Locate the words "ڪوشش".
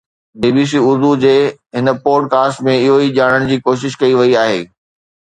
3.67-4.01